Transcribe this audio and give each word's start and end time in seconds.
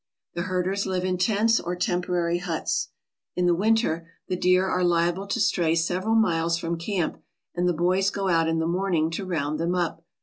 The 0.33 0.41
herders 0.41 0.87
live 0.87 1.05
in 1.05 1.19
tents 1.19 1.59
or 1.59 1.75
temporary 1.75 2.39
huts. 2.39 2.87
In 3.35 3.45
the 3.45 3.53
winter 3.53 4.07
the 4.29 4.35
deer 4.35 4.65
are 4.65 4.83
liable 4.83 5.27
to 5.27 5.39
stray 5.39 5.75
several 5.75 6.15
miles 6.15 6.57
from 6.57 6.75
camp, 6.79 7.21
and 7.53 7.69
the 7.69 7.73
boys 7.73 8.09
go 8.09 8.27
out 8.27 8.47
in 8.47 8.57
the 8.57 8.65
morn 8.65 8.95
ing 8.95 9.11
to 9.11 9.25
round 9.27 9.59
them 9.59 9.75
up. 9.75 10.03